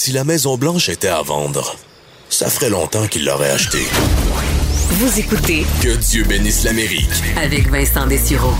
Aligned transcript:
Si 0.00 0.12
la 0.12 0.22
Maison 0.22 0.56
Blanche 0.56 0.88
était 0.90 1.08
à 1.08 1.22
vendre, 1.22 1.74
ça 2.30 2.48
ferait 2.48 2.70
longtemps 2.70 3.08
qu'il 3.08 3.24
l'aurait 3.24 3.50
achetée. 3.50 3.84
Vous 4.90 5.18
écoutez 5.18 5.64
Que 5.82 5.96
Dieu 5.96 6.22
bénisse 6.22 6.62
l'Amérique. 6.62 7.08
avec 7.36 7.66
Vincent 7.68 8.06
Dessureau. 8.06 8.52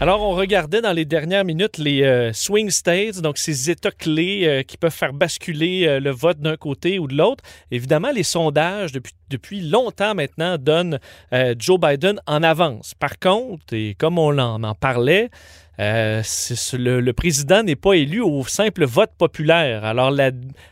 Alors, 0.00 0.22
on 0.22 0.30
regardait 0.36 0.80
dans 0.80 0.92
les 0.92 1.04
dernières 1.04 1.44
minutes 1.44 1.78
les 1.78 2.04
euh, 2.04 2.32
swing 2.32 2.70
states, 2.70 3.20
donc 3.20 3.38
ces 3.38 3.70
États 3.70 3.90
clés 3.90 4.42
euh, 4.44 4.62
qui 4.62 4.76
peuvent 4.76 4.94
faire 4.94 5.12
basculer 5.12 5.86
euh, 5.86 5.98
le 5.98 6.10
vote 6.10 6.38
d'un 6.38 6.56
côté 6.56 7.00
ou 7.00 7.08
de 7.08 7.16
l'autre. 7.16 7.42
Évidemment, 7.72 8.10
les 8.12 8.22
sondages, 8.24 8.92
depuis, 8.92 9.14
depuis 9.30 9.60
longtemps 9.68 10.14
maintenant, 10.14 10.58
donnent 10.58 11.00
euh, 11.32 11.56
Joe 11.58 11.78
Biden 11.80 12.20
en 12.28 12.44
avance. 12.44 12.94
Par 12.94 13.18
contre, 13.18 13.74
et 13.74 13.96
comme 13.98 14.16
on 14.18 14.38
en, 14.38 14.62
en 14.62 14.74
parlait, 14.76 15.28
euh, 15.80 16.22
le, 16.74 17.12
président 17.12 17.62
n'est 17.62 17.76
pas 17.76 17.94
élu 17.94 18.20
au 18.20 18.44
simple 18.44 18.84
vote 18.84 19.10
populaire. 19.16 19.84
Alors, 19.84 20.12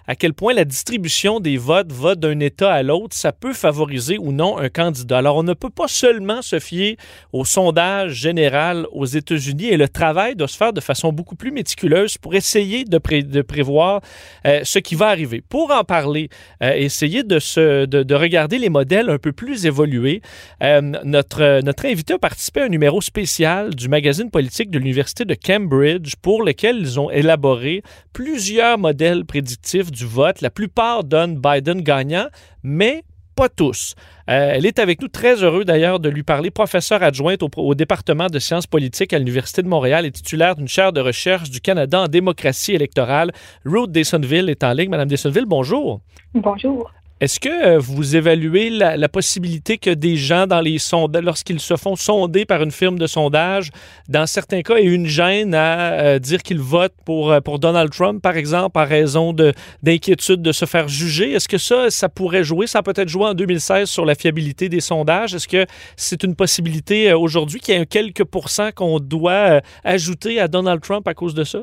à 0.07 0.15
quel 0.15 0.35
point 0.35 0.53
la 0.53 0.65
distribution 0.65 1.41
des 1.41 1.57
votes 1.57 1.91
va 1.91 2.15
d'un 2.15 2.39
État 2.41 2.73
à 2.73 2.83
l'autre, 2.83 3.17
ça 3.17 3.33
peut 3.33 3.55
favoriser 3.55 4.19
ou 4.19 4.33
non 4.33 4.59
un 4.59 4.69
candidat. 4.69 5.19
Alors, 5.19 5.37
on 5.37 5.43
ne 5.43 5.55
peut 5.55 5.71
pas 5.71 5.89
seulement 5.89 6.43
se 6.43 6.59
fier 6.59 6.97
au 7.33 7.45
sondage 7.45 8.13
général 8.13 8.87
aux 8.93 9.07
États-Unis 9.07 9.69
et 9.69 9.77
le 9.77 9.89
travail 9.89 10.37
doit 10.37 10.49
se 10.49 10.57
faire 10.57 10.73
de 10.73 10.81
façon 10.81 11.13
beaucoup 11.13 11.37
plus 11.37 11.51
méticuleuse 11.51 12.19
pour 12.19 12.35
essayer 12.35 12.85
de, 12.85 12.99
pré- 12.99 13.23
de 13.23 13.43
prévoir 13.43 14.03
euh, 14.47 14.61
ce 14.65 14.79
qui 14.79 14.95
va 14.95 15.09
arriver. 15.09 15.43
Pour 15.49 15.71
en 15.71 15.85
parler, 15.85 16.29
euh, 16.63 16.73
essayer 16.73 17.23
de, 17.23 18.15
regarder 18.15 18.59
les 18.59 18.69
modèles 18.69 19.09
un 19.09 19.19
peu 19.19 19.33
plus 19.33 19.65
évolués, 19.65 20.21
euh, 20.63 20.81
notre, 21.05 21.63
notre 21.63 21.87
invité 21.87 22.15
a 22.15 22.19
participé 22.19 22.61
à 22.61 22.65
un 22.65 22.69
numéro 22.69 23.01
spécial 23.01 23.75
du 23.75 23.89
magazine 23.89 24.31
politique 24.31 24.71
de 24.71 24.79
de 24.93 25.35
Cambridge 25.35 26.15
pour 26.21 26.43
lequel 26.43 26.79
ils 26.79 27.01
ont 27.01 27.11
élaboré 27.11 27.83
plusieurs 28.13 28.79
modèles 28.79 29.25
prédictifs 29.25 29.91
du 29.91 30.07
vote. 30.07 30.41
La 30.41 30.51
plupart 30.51 31.05
donnent 31.05 31.41
Biden 31.41 31.81
gagnant, 31.81 32.27
mais 32.63 33.05
pas 33.37 33.49
tous. 33.49 33.95
Euh, 34.29 34.53
elle 34.55 34.67
est 34.67 34.79
avec 34.79 35.01
nous, 35.01 35.09
très 35.09 35.43
heureux 35.43 35.65
d'ailleurs 35.65 35.99
de 35.99 36.09
lui 36.09 36.23
parler, 36.23 36.51
professeure 36.51 37.03
adjointe 37.03 37.43
au, 37.43 37.51
au 37.57 37.75
département 37.75 38.27
de 38.27 38.39
sciences 38.39 38.67
politiques 38.67 39.13
à 39.13 39.19
l'Université 39.19 39.63
de 39.63 39.69
Montréal 39.69 40.05
et 40.05 40.11
titulaire 40.11 40.57
d'une 40.57 40.69
chaire 40.69 40.93
de 40.93 41.01
recherche 41.01 41.51
du 41.51 41.61
Canada 41.61 42.03
en 42.03 42.09
démocratie 42.09 42.73
électorale. 42.73 43.33
Ruth 43.65 43.91
Desonville 43.91 44.51
est 44.51 44.63
en 44.63 44.73
ligne. 44.73 44.91
Madame 44.91 45.09
Desonville, 45.09 45.47
bonjour. 45.47 46.01
Bonjour. 46.35 46.93
Est-ce 47.21 47.39
que 47.39 47.51
euh, 47.51 47.79
vous 47.79 48.17
évaluez 48.17 48.71
la, 48.71 49.09
possibilité 49.11 49.77
que 49.77 49.91
des 49.91 50.17
gens, 50.17 50.47
dans 50.47 50.63
les 50.63 50.79
sondages, 50.79 51.23
lorsqu'ils 51.23 51.61
se 51.61 51.77
font 51.77 51.95
sonder 51.95 52.47
par 52.47 52.63
une 52.63 52.71
firme 52.71 52.99
de 52.99 53.07
sondage, 53.07 53.71
dans 54.09 54.27
certains 54.27 54.63
cas, 54.63 54.77
aient 54.77 54.85
une 54.85 55.05
gêne 55.05 55.55
à 55.55 55.93
euh, 56.01 56.19
dire 56.19 56.43
qu'ils 56.43 56.61
votent 56.61 56.97
pour, 57.05 57.31
euh, 57.31 57.41
pour 57.41 57.59
Donald 57.59 57.91
Trump, 57.93 58.23
par 58.23 58.39
exemple, 58.39 58.71
par 58.71 58.89
raison 58.89 59.35
de- 59.35 59.53
d'inquiétude 59.83 60.41
de, 60.41 60.53
se 60.53 60.65
faire 60.65 60.89
juger? 60.89 61.33
Est-ce 61.33 61.47
que 61.47 61.59
ça, 61.59 62.09
pourrait 62.09 62.43
jouer? 62.43 62.67
Ça 62.67 62.79
a 62.79 62.83
peut-être 62.83 63.11
joué 63.11 63.27
en 63.27 63.35
2016 63.35 63.91
sur 63.91 64.07
la 64.07 64.15
fiabilité 64.15 64.71
des 64.71 64.81
sondages. 64.81 65.35
Est-ce 65.35 65.49
que 65.49 65.67
c'est 65.97 66.23
une 66.23 66.35
possibilité 66.35 67.13
aujourd'hui 67.13 67.61
qu'il 67.61 67.75
y 67.75 67.77
ait 67.77 67.81
un 67.83 67.85
quelques 67.85 68.25
pourcents 68.25 68.71
qu'on 68.75 68.99
doit 68.99 69.61
ajouter 69.85 70.41
à 70.41 70.49
Donald 70.49 70.81
Trump 70.81 71.07
à 71.07 71.13
cause 71.13 71.35
de 71.35 71.45
ça? 71.45 71.59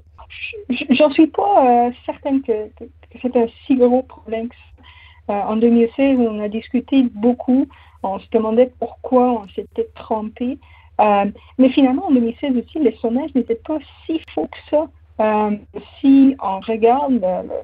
J'en 0.92 1.12
suis 1.14 1.28
pas 1.28 1.90
certaine 2.06 2.44
que, 2.44 2.54
c'est 3.22 3.36
un 3.36 3.48
si 3.66 3.76
gros 3.76 4.04
problème 4.04 4.50
en 5.28 5.56
2016, 5.58 6.20
on 6.20 6.40
a 6.40 6.48
discuté 6.48 7.04
beaucoup. 7.14 7.68
On 8.04 8.20
se 8.20 8.26
demandait 8.32 8.72
pourquoi 8.80 9.32
on 9.42 9.48
s'était 9.50 9.88
trompé. 9.96 10.58
Euh, 11.00 11.26
mais 11.58 11.70
finalement, 11.70 12.08
en 12.08 12.12
2016 12.12 12.58
aussi, 12.58 12.80
les 12.80 12.96
sondages 12.98 13.34
n'étaient 13.36 13.56
pas 13.56 13.78
si 14.06 14.22
faux 14.34 14.48
que 14.48 14.58
ça. 14.70 14.88
Euh, 15.20 15.58
si 16.00 16.36
on 16.42 16.60
regarde 16.60 17.22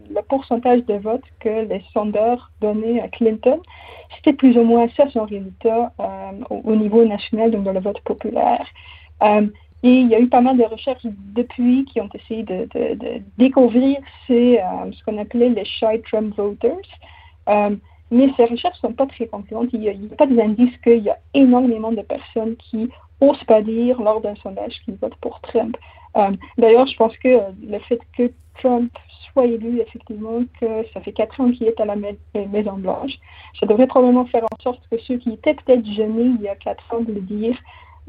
le, 0.09 0.22
pourcentage 0.28 0.84
de 0.86 0.95
votes 0.95 1.23
que 1.39 1.67
les 1.67 1.84
sondeurs 1.94 2.52
donnaient 2.61 3.00
à 3.00 3.08
Clinton, 3.09 3.59
c'était 4.16 4.34
plus 4.34 4.58
ou 4.58 4.64
moins 4.64 4.88
ça 4.97 5.08
son 5.11 5.25
résultat 5.25 5.91
euh, 6.00 6.31
au, 6.50 6.62
au 6.72 6.75
niveau 6.75 7.06
national, 7.06 7.52
donc 7.52 7.63
dans 7.63 7.73
le 7.73 7.79
vote 7.79 8.02
populaire. 8.02 8.66
Euh, 9.22 9.47
et 9.84 10.00
il 10.00 10.07
y 10.07 10.16
a 10.16 10.19
eu 10.19 10.29
pas 10.29 10.41
mal 10.41 10.57
de 10.57 10.63
recherches 10.63 11.06
depuis 11.06 11.85
qui 11.85 12.00
ont 12.00 12.09
essayé 12.13 12.44
de, 12.44 12.68
de- 12.73 13.22
découvrir 13.38 13.97
ces, 14.25 14.59
euh, 14.59 14.91
ce 14.91 15.03
qu'on 15.03 15.18
appelait 15.18 15.50
les 15.50 15.66
shy 15.66 16.02
Trump 16.09 16.34
voters. 16.35 16.78
Euh, 17.50 17.76
mais 18.12 18.30
ces 18.38 18.46
recherches 18.46 18.81
ne 18.84 18.90
sont 18.90 18.94
pas 18.94 19.08
très 19.08 19.28
concluantes. 19.28 19.70
Il 19.74 19.80
n'y 19.80 19.90
a, 19.90 20.16
pas 20.16 20.28
des 20.28 20.40
indices 20.40 20.78
qu'il 20.84 21.00
y 21.00 21.09
a 21.09 21.18
énormément 21.34 21.92
de 21.92 22.02
personnes 22.02 22.56
qui 22.58 22.90
n'osent 23.22 23.44
pas 23.46 23.62
dire 23.62 24.02
lors 24.02 24.22
d'un 24.22 24.36
sondage 24.36 24.80
qu'ils 24.86 24.96
votent 24.96 25.16
pour 25.16 25.40
Trump. 25.42 25.76
Euh, 26.16 26.32
D'ailleurs, 26.58 26.86
je 26.86 26.96
pense 26.96 27.18
que 27.18 27.28
euh, 27.28 27.50
le 27.68 27.80
fait 27.80 28.00
que 28.16 28.32
Trump 28.59 28.92
soit 29.32 29.46
élu, 29.46 29.80
effectivement, 29.80 30.44
que 30.62 30.86
ça 30.94 31.02
fait 31.02 31.12
quatre 31.12 31.40
ans 31.42 31.50
qu'il 31.50 31.68
est 31.68 31.80
à 31.80 31.86
la 31.86 31.96
Mai- 31.96 32.20
Maison 32.36 32.74
Blanche, 32.74 33.14
ça 33.59 33.66
devrait 33.66 33.88
probablement 33.88 34.26
faire 34.26 34.44
en 34.44 34.62
sorte 34.62 34.82
que 34.92 34.98
ceux 35.00 35.18
qui 35.18 35.32
étaient 35.32 35.56
peut-être 35.56 35.86
gênés 35.86 36.32
il 36.38 36.42
y 36.42 36.48
a 36.48 36.56
quatre 36.56 36.84
ans 36.94 37.02
de 37.02 37.14
le 37.14 37.22
dire, 37.22 37.58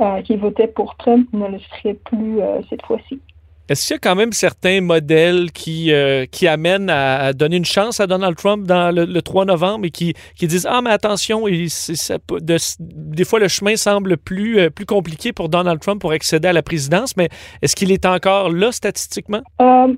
euh, 0.00 0.20
qui 0.20 0.36
votaient 0.36 0.68
pour 0.68 0.96
Trump, 0.96 1.28
ne 1.32 1.46
le 1.46 1.58
seraient 1.60 1.94
plus 1.94 2.40
cette 2.68 2.84
fois-ci. 2.84 3.20
Est-ce 3.66 3.86
qu'il 3.86 3.94
y 3.94 3.96
a 3.96 3.98
quand 3.98 4.14
même 4.14 4.32
certains 4.32 4.82
modèles 4.82 5.50
qui, 5.50 5.90
euh, 5.90 6.26
qui 6.26 6.46
amènent 6.46 6.90
à, 6.90 7.32
donner 7.32 7.56
une 7.56 7.64
chance 7.64 7.98
à 7.98 8.06
Donald 8.06 8.36
Trump 8.36 8.66
dans 8.66 8.94
le, 8.94 9.06
le 9.06 9.22
3 9.22 9.46
novembre 9.46 9.86
et 9.86 9.90
qui, 9.90 10.12
qui 10.36 10.46
disent 10.46 10.66
Ah, 10.70 10.82
mais 10.82 10.90
attention, 10.90 11.46
des 11.46 13.24
fois 13.24 13.38
le 13.38 13.48
chemin 13.48 13.76
semble 13.76 14.18
plus, 14.18 14.58
euh, 14.58 14.68
plus 14.68 14.84
compliqué 14.84 15.32
pour 15.32 15.48
Donald 15.48 15.80
Trump 15.80 15.98
pour 15.98 16.12
accéder 16.12 16.48
à 16.48 16.52
la 16.52 16.62
présidence, 16.62 17.16
mais 17.16 17.30
est-ce 17.62 17.74
qu'il 17.74 17.90
est 17.90 18.04
encore 18.04 18.50
là 18.50 18.70
statistiquement? 18.70 19.40
Euh, 19.62 19.94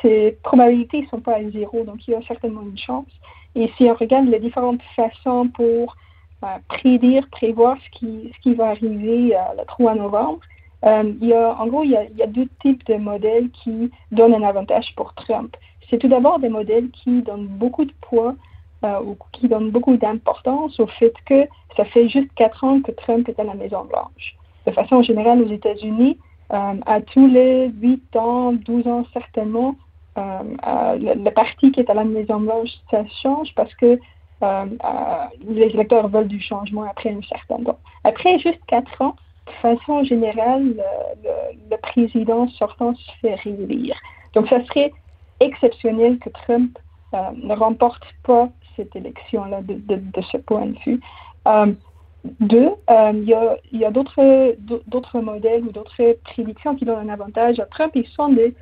ces 0.00 0.38
probabilités 0.42 1.02
ne 1.02 1.06
sont 1.08 1.20
pas 1.20 1.36
à 1.36 1.50
zéro, 1.50 1.84
donc 1.84 2.08
il 2.08 2.12
y 2.12 2.14
a 2.14 2.22
certainement 2.26 2.62
une 2.62 2.78
chance. 2.78 3.06
Et 3.54 3.70
si 3.76 3.84
on 3.84 3.94
regarde 3.94 4.28
les 4.28 4.38
différentes 4.38 4.80
façons 4.94 5.48
pour 5.54 5.94
euh, 6.42 6.46
prédire, 6.68 7.26
prévoir 7.30 7.76
ce 7.84 7.98
qui, 7.98 8.32
ce 8.34 8.40
qui 8.42 8.54
va 8.54 8.68
arriver 8.68 9.34
le 9.58 9.64
3 9.66 9.94
novembre, 9.94 10.40
euh, 10.86 11.52
en 11.58 11.66
gros, 11.66 11.82
il 11.82 11.90
y 11.90 12.22
a, 12.22 12.26
deux 12.26 12.48
types 12.62 12.84
de 12.86 12.94
modèles 12.94 13.50
qui 13.50 13.90
donnent 14.12 14.34
un 14.34 14.42
avantage 14.42 14.94
pour 14.94 15.14
Trump. 15.14 15.56
C'est 15.90 15.98
tout 15.98 16.08
d'abord 16.08 16.38
des 16.38 16.48
modèles 16.48 16.90
qui 16.90 17.22
donnent 17.22 17.46
beaucoup 17.46 17.84
de 17.84 17.92
poids 18.02 18.34
euh, 18.84 19.00
ou 19.04 19.16
qui 19.32 19.48
donnent 19.48 19.70
beaucoup 19.70 19.96
d'importance 19.96 20.78
au 20.78 20.86
fait 20.86 21.12
que 21.24 21.46
ça 21.76 21.84
fait 21.86 22.08
juste 22.08 22.32
quatre 22.34 22.62
ans 22.64 22.80
que 22.80 22.92
Trump 22.92 23.28
est 23.28 23.38
à 23.38 23.44
la 23.44 23.54
Maison-Blanche. 23.54 24.36
De 24.66 24.72
façon 24.72 25.02
générale, 25.02 25.42
aux 25.42 25.50
États-Unis, 25.50 26.18
euh, 26.52 26.74
à 26.86 27.00
tous 27.00 27.26
les 27.26 27.68
8 27.68 28.16
ans, 28.16 28.52
12 28.52 28.86
ans 28.86 29.04
certainement, 29.12 29.74
le, 30.16 31.28
parti 31.30 31.72
qui 31.72 31.80
est 31.80 31.90
à 31.90 31.94
la 31.94 32.04
Maison-Blanche, 32.04 32.70
ça 32.90 33.04
change 33.22 33.54
parce 33.54 33.74
que 33.74 33.98
les 34.40 35.62
électeurs 35.62 36.08
veulent 36.08 36.28
du 36.28 36.40
changement 36.40 36.84
après 36.84 37.10
un 37.10 37.20
certain 37.22 37.62
temps. 37.62 37.78
Après 38.04 38.38
juste 38.38 38.60
4 38.66 39.02
ans, 39.02 39.16
de 39.46 39.52
façon 39.62 40.04
générale, 40.04 40.74
le, 41.22 41.76
président 41.78 42.48
sortant 42.48 42.94
se 42.94 43.10
fait 43.20 43.34
réélire. 43.36 43.96
Donc, 44.34 44.48
ça 44.48 44.64
serait 44.66 44.92
exceptionnel 45.40 46.18
que 46.18 46.30
Trump 46.30 46.78
euh, 47.14 47.18
ne 47.34 47.54
remporte 47.54 48.04
pas 48.24 48.48
cette 48.76 48.94
élection-là 48.94 49.60
de, 49.62 50.22
ce 50.32 50.36
point 50.38 50.66
de 50.66 50.78
vue. 50.84 51.00
Euh, 51.46 51.72
deux, 52.40 52.70
euh, 52.90 53.12
il 53.14 53.24
y 53.24 53.34
a, 53.34 53.88
a 53.88 53.90
d'autres 53.90 55.20
modèles 55.20 55.64
ou 55.64 55.72
d'autres 55.72 56.16
prédictions 56.24 56.74
qui 56.74 56.84
donnent 56.84 57.08
un 57.08 57.12
avantage 57.12 57.60
à 57.60 57.66
Trump. 57.66 57.92
Ils 57.94 58.08
sont 58.08 58.30
des 58.30 58.54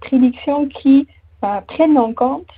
prédictions 0.00 0.68
qui 0.68 1.06
prennent 1.68 1.96
en 1.96 2.12
compte 2.12 2.50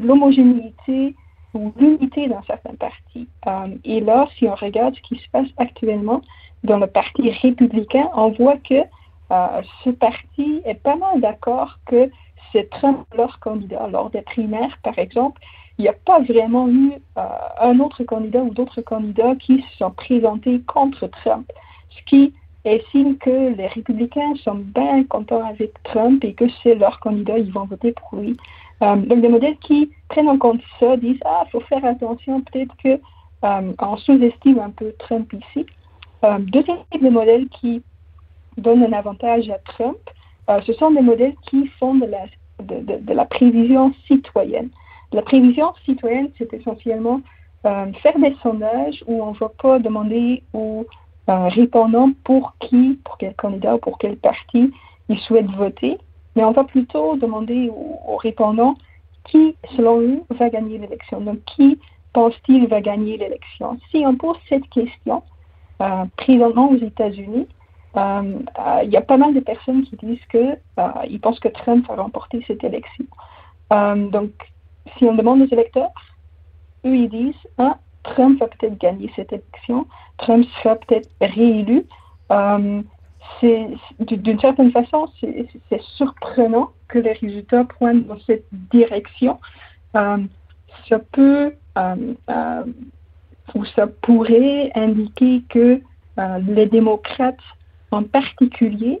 l'homogénéité 0.00 1.14
ou 1.54 1.72
l'unité 1.76 2.28
dans 2.28 2.42
certains 2.44 2.74
partis. 2.74 3.28
Euh, 3.46 3.68
et 3.84 4.00
là, 4.00 4.28
si 4.36 4.46
on 4.46 4.54
regarde 4.54 4.94
ce 4.94 5.00
qui 5.02 5.16
se 5.16 5.28
passe 5.30 5.48
actuellement 5.56 6.22
dans 6.64 6.78
le 6.78 6.86
parti 6.86 7.30
républicain, 7.30 8.08
on 8.14 8.30
voit 8.30 8.56
que 8.58 8.82
euh, 9.32 9.62
ce 9.84 9.90
parti 9.90 10.60
est 10.64 10.82
pas 10.82 10.96
mal 10.96 11.20
d'accord 11.20 11.78
que 11.86 12.10
c'est 12.52 12.68
Trump 12.70 13.06
leur 13.16 13.38
candidat. 13.40 13.86
Lors 13.88 14.10
des 14.10 14.22
primaires, 14.22 14.76
par 14.82 14.98
exemple, 14.98 15.40
il 15.78 15.82
n'y 15.82 15.88
a 15.88 15.94
pas 15.94 16.20
vraiment 16.20 16.68
eu 16.68 16.92
euh, 17.16 17.22
un 17.60 17.80
autre 17.80 18.04
candidat 18.04 18.42
ou 18.42 18.50
d'autres 18.50 18.82
candidats 18.82 19.34
qui 19.36 19.62
se 19.62 19.78
sont 19.78 19.90
présentés 19.90 20.60
contre 20.66 21.06
Trump. 21.06 21.50
Ce 21.90 22.02
qui 22.04 22.34
est 22.64 22.84
signe 22.90 23.16
que 23.16 23.54
les 23.54 23.66
républicains 23.66 24.34
sont 24.44 24.56
bien 24.56 25.04
contents 25.04 25.42
avec 25.42 25.72
Trump 25.84 26.22
et 26.24 26.34
que 26.34 26.44
c'est 26.62 26.74
leur 26.74 27.00
candidat, 27.00 27.38
ils 27.38 27.52
vont 27.52 27.64
voter 27.64 27.92
pour 27.92 28.20
lui. 28.20 28.36
Euh, 28.82 28.96
donc 28.96 29.20
des 29.20 29.28
modèles 29.28 29.56
qui 29.58 29.90
prennent 30.08 30.28
en 30.28 30.38
compte 30.38 30.60
ça, 30.78 30.96
disent 30.96 31.20
ah, 31.24 31.44
faut 31.50 31.60
faire 31.60 31.84
attention, 31.84 32.42
peut-être 32.42 32.74
que 32.82 33.00
euh, 33.44 33.72
on 33.78 33.96
sous-estime 33.96 34.58
un 34.58 34.70
peu 34.70 34.92
Trump 34.98 35.32
ici. 35.32 35.66
Euh, 36.22 36.38
deuxième 36.38 36.78
type 36.90 37.02
de 37.02 37.08
modèles 37.08 37.48
qui 37.48 37.82
donnent 38.58 38.84
un 38.84 38.92
avantage 38.92 39.48
à 39.48 39.58
Trump, 39.58 39.98
euh, 40.50 40.60
ce 40.66 40.72
sont 40.74 40.90
des 40.90 41.00
modèles 41.00 41.34
qui 41.48 41.66
font 41.78 41.94
de 41.94 42.06
la, 42.06 42.26
de, 42.62 43.14
la 43.14 43.24
prévision 43.24 43.92
citoyenne. 44.06 44.68
La 45.12 45.22
prévision 45.22 45.72
citoyenne, 45.84 46.30
c'est 46.36 46.52
essentiellement 46.52 47.20
euh, 47.66 47.92
faire 48.02 48.18
des 48.18 48.36
sondages 48.42 49.02
où 49.06 49.22
on 49.22 49.32
ne 49.32 49.38
va 49.38 49.48
pas 49.48 49.78
demander 49.78 50.42
aux 50.52 50.86
répondants 51.26 52.10
pour 52.24 52.54
qui, 52.58 52.98
pour 53.04 53.16
quel 53.16 53.34
candidat 53.36 53.76
ou 53.76 53.78
pour 53.78 53.98
quel 53.98 54.16
parti 54.16 54.72
ils 55.08 55.18
souhaitent 55.20 55.50
voter, 55.52 55.96
mais 56.34 56.44
on 56.44 56.50
va 56.50 56.64
plutôt 56.64 57.16
demander 57.16 57.70
aux, 57.70 58.16
répondants 58.16 58.76
qui, 59.24 59.54
selon 59.76 60.00
eux, 60.00 60.22
va 60.30 60.50
gagner 60.50 60.78
l'élection. 60.78 61.20
Donc, 61.20 61.38
qui 61.44 61.78
pense-t-il 62.12 62.66
va 62.66 62.80
gagner 62.80 63.16
l'élection? 63.16 63.78
Si 63.90 64.04
on 64.06 64.16
pose 64.16 64.36
cette 64.48 64.68
question 64.70 65.22
euh, 65.80 66.04
présentement 66.16 66.70
aux 66.70 66.76
États-Unis, 66.76 67.48
euh, 67.96 68.00
euh, 68.00 68.80
il 68.84 68.90
y 68.90 68.96
a 68.96 69.00
pas 69.00 69.16
mal 69.16 69.32
de 69.32 69.40
personnes 69.40 69.82
qui 69.82 69.96
disent 69.96 70.24
que 70.28 70.56
ils 71.08 71.20
pensent 71.20 71.40
que 71.40 71.48
Trump 71.48 71.86
va 71.88 71.96
remporter 72.02 72.44
cette 72.46 72.62
élection. 72.62 73.06
donc, 73.70 74.30
si 74.96 75.04
on 75.04 75.14
demande 75.14 75.40
aux 75.42 75.48
électeurs, 75.48 75.90
eux 76.84 76.94
ils 76.94 77.08
disent, 77.08 77.34
ah, 77.58 77.78
Trump 78.02 78.40
va 78.40 78.48
peut-être 78.48 78.78
gagner 78.78 79.10
cette 79.16 79.32
élection, 79.32 79.86
Trump 80.18 80.46
sera 80.62 80.76
peut-être 80.76 81.08
réélu. 81.20 81.86
d'une 83.40 84.40
certaine 84.40 84.72
façon, 84.72 85.08
c'est 85.20 85.82
surprenant 85.96 86.70
que 86.88 86.98
les 86.98 87.12
résultats 87.12 87.64
pointent 87.64 88.06
dans 88.06 88.20
cette 88.26 88.44
direction. 88.52 89.40
ça 89.94 90.98
peut 91.12 91.54
ou 93.54 93.64
ça 93.64 93.86
pourrait 93.86 94.70
indiquer 94.74 95.42
que 95.48 95.80
les 96.48 96.66
démocrates 96.66 97.38
en 97.90 98.02
particulier, 98.02 99.00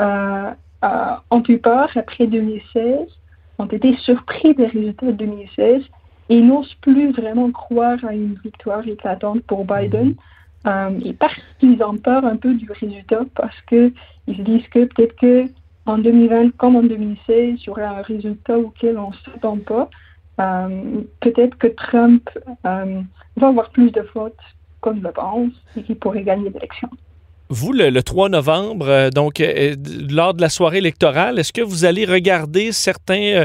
euh, 0.00 0.50
euh, 0.84 0.88
ont 1.30 1.42
eu 1.48 1.58
peur 1.58 1.90
après 1.94 2.26
2016, 2.26 3.08
ont 3.58 3.66
été 3.66 3.96
surpris 3.98 4.54
des 4.54 4.66
résultats 4.66 5.06
de 5.06 5.12
2016 5.12 5.82
et 6.28 6.40
n'osent 6.40 6.74
plus 6.80 7.12
vraiment 7.12 7.50
croire 7.50 7.98
à 8.04 8.14
une 8.14 8.34
victoire 8.42 8.86
éclatante 8.86 9.42
pour 9.42 9.64
Biden. 9.64 10.08
Mhm. 10.08 10.16
Euh, 10.64 11.00
et 11.04 11.12
parce 11.12 11.34
qu'ils 11.58 11.82
ont 11.82 11.96
peur 11.96 12.24
un 12.24 12.36
peu 12.36 12.54
du 12.54 12.70
résultat, 12.70 13.20
parce 13.34 13.60
qu'ils 13.62 13.92
se 14.26 14.42
disent 14.42 14.66
que 14.68 14.84
peut-être 14.84 15.16
que 15.16 15.44
en 15.86 15.98
2020, 15.98 16.56
comme 16.56 16.76
en 16.76 16.82
2016, 16.82 17.18
il 17.28 17.64
y 17.64 17.68
aura 17.68 17.98
un 17.98 18.02
résultat 18.02 18.56
auquel 18.56 18.96
on 18.98 19.10
ne 19.10 19.16
s'attend 19.24 19.58
pas. 19.58 19.90
Peut-être 20.36 21.56
que 21.58 21.68
Trump 21.68 22.28
va 22.64 23.48
avoir 23.48 23.70
plus 23.70 23.90
de 23.90 24.04
votes 24.14 24.34
qu'on 24.80 25.00
le 25.00 25.12
pense 25.12 25.52
et 25.76 25.82
qu'il 25.82 25.96
pourrait 25.96 26.24
gagner 26.24 26.50
l'élection. 26.50 26.88
Vous, 27.54 27.74
le, 27.74 28.02
3 28.02 28.30
novembre, 28.30 28.88
euh, 28.88 29.10
donc 29.10 29.38
euh, 29.38 29.76
lors 30.08 30.32
de 30.32 30.40
la 30.40 30.48
soirée 30.48 30.78
électorale, 30.78 31.38
est-ce 31.38 31.52
que 31.52 31.60
vous 31.60 31.84
allez 31.84 32.06
regarder 32.06 32.72
certains 32.72 33.44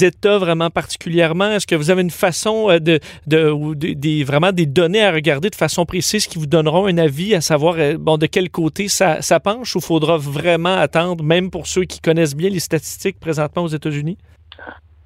États 0.00 0.38
vraiment 0.38 0.70
particulièrement? 0.70 1.50
Est-ce 1.50 1.66
que 1.66 1.74
vous 1.74 1.90
avez 1.90 2.00
une 2.00 2.08
façon 2.08 2.68
de, 2.80 2.98
de, 3.26 4.24
vraiment 4.24 4.52
des 4.52 4.64
données 4.64 5.04
à 5.04 5.12
regarder 5.12 5.50
de 5.50 5.54
façon 5.54 5.84
précise 5.84 6.26
qui 6.26 6.38
vous 6.38 6.46
donneront 6.46 6.86
un 6.86 6.96
avis 6.96 7.34
à 7.34 7.42
savoir 7.42 7.76
bon, 7.98 8.16
de 8.16 8.24
quel 8.24 8.48
côté 8.48 8.88
ça, 8.88 9.20
ça 9.20 9.38
penche 9.38 9.76
ou 9.76 9.80
faudra 9.80 10.16
vraiment 10.16 10.74
attendre, 10.74 11.22
même 11.22 11.50
pour 11.50 11.66
ceux 11.66 11.84
qui 11.84 12.00
connaissent 12.00 12.34
bien 12.34 12.48
les 12.48 12.60
statistiques 12.60 13.20
présentement 13.20 13.64
aux 13.64 13.68
États-Unis? 13.68 14.16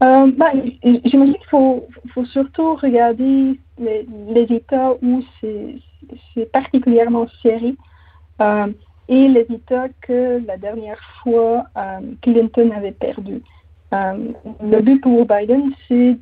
Ben, 0.01 0.37
j'imagine 1.05 1.35
qu'il 1.35 1.49
faut, 1.51 1.87
faut, 2.13 2.25
surtout 2.27 2.75
regarder 2.77 3.59
les, 3.79 4.07
les 4.29 4.55
États 4.55 4.93
où 5.03 5.23
c'est 5.41 6.53
particulièrement 6.53 7.27
serré. 7.43 7.75
Euh, 8.41 8.67
et 9.09 9.29
les 9.29 9.47
États 9.51 9.89
que 10.01 10.43
la 10.47 10.57
dernière 10.57 11.01
fois 11.23 11.65
euh, 11.77 12.01
Clinton 12.23 12.71
avait 12.77 12.93
perdu. 12.93 13.43
Euh, 13.93 14.33
le 14.61 14.81
but 14.81 15.01
pour 15.01 15.27
Biden, 15.27 15.73
c'est 15.87 16.19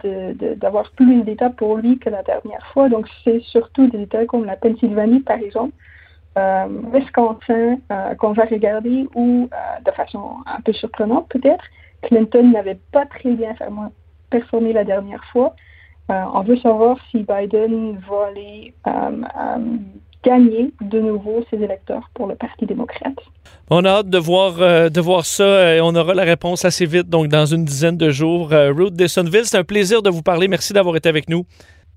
d'avoir 0.58 0.90
plus 0.92 1.22
d'États 1.22 1.50
pour 1.50 1.76
lui 1.76 1.98
que 1.98 2.10
la 2.10 2.22
dernière 2.22 2.64
fois. 2.72 2.88
Donc, 2.90 3.08
c'est 3.24 3.40
surtout 3.40 3.86
des 3.88 4.02
États 4.02 4.26
comme 4.26 4.44
la 4.44 4.56
Pennsylvanie, 4.56 5.20
par 5.20 5.38
exemple, 5.38 5.72
euh, 6.36 6.66
Wisconsin, 6.92 7.78
qu'on 8.18 8.32
va 8.32 8.44
regarder, 8.44 9.06
où, 9.14 9.48
de 9.84 9.90
façon 9.92 10.36
un 10.46 10.60
peu 10.60 10.74
surprenante 10.74 11.28
peut-être, 11.30 11.64
Clinton 12.06 12.50
n'avait 12.50 12.78
pas 12.92 13.06
très 13.06 13.32
bien 13.32 13.54
performé 14.30 14.72
la 14.72 14.84
dernière 14.84 15.24
fois. 15.32 15.54
on 16.08 16.42
veut 16.42 16.56
savoir 16.56 16.98
si 17.10 17.18
Biden 17.18 17.98
va 18.08 18.26
aller 18.28 18.74
gagner 20.24 20.72
de 20.80 21.00
nouveau 21.00 21.44
ses 21.50 21.56
électeurs 21.62 22.10
pour 22.14 22.26
le 22.26 22.34
Parti 22.34 22.66
démocrate. 22.66 23.18
On 23.70 23.84
a 23.84 23.90
hâte 23.90 24.08
de 24.08 24.18
voir, 24.18 24.60
euh, 24.60 24.88
de 24.88 25.00
voir 25.00 25.24
ça 25.24 25.74
et 25.74 25.80
on 25.80 25.94
aura 25.94 26.14
la 26.14 26.24
réponse 26.24 26.64
assez 26.64 26.86
vite, 26.86 27.08
donc 27.08 27.28
dans 27.28 27.46
une 27.46 27.64
dizaine 27.64 27.96
de 27.96 28.10
jours. 28.10 28.52
Euh, 28.52 28.72
Ruth 28.72 28.94
Dessonville, 28.94 29.44
c'est 29.44 29.58
un 29.58 29.64
plaisir 29.64 30.02
de 30.02 30.10
vous 30.10 30.22
parler. 30.22 30.48
Merci 30.48 30.72
d'avoir 30.72 30.96
été 30.96 31.08
avec 31.08 31.28
nous. 31.28 31.44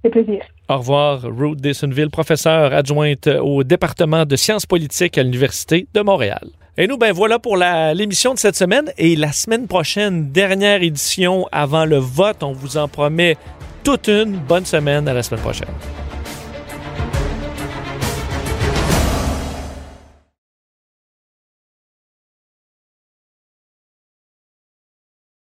C'est 0.03 0.12
plaisir. 0.12 0.42
Au 0.69 0.77
revoir, 0.77 1.21
Ruth 1.24 1.60
Dessonville, 1.60 2.10
professeure 2.10 2.74
adjointe 2.74 3.27
au 3.27 3.63
département 3.63 4.25
de 4.25 4.36
sciences 4.36 4.65
politiques 4.65 5.18
à 5.18 5.24
l'Université 5.24 5.88
de 5.94 6.01
Montréal. 6.01 6.48
Et 6.79 6.85
nous, 6.85 6.97
ben 6.97 7.12
voilà 7.12 7.39
pour 7.39 7.57
l'émission 7.57 8.35
de 8.35 8.39
cette 8.39 8.56
semaine. 8.56 8.91
Et 9.00 9.15
la 9.15 9.31
semaine 9.31 9.65
prochaine, 9.65 10.31
dernière 10.31 10.83
édition 10.83 11.47
avant 11.51 11.85
le 11.85 11.97
vote. 11.97 12.44
On 12.44 12.53
vous 12.53 12.77
en 12.77 12.88
promet 12.88 13.35
toute 13.83 14.07
une 14.09 14.38
bonne 14.38 14.65
semaine 14.65 15.07
à 15.07 15.13
la 15.13 15.24
semaine 15.24 15.41
prochaine. 15.41 15.69